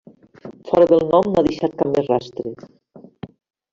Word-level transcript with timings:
Fora 0.69 0.87
del 0.93 1.03
nom 1.11 1.29
no 1.33 1.37
ha 1.43 1.47
deixat 1.49 1.77
cap 1.83 1.93
més 1.99 2.11
rastre. 2.13 2.55